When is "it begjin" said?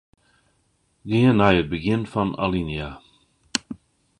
1.61-2.03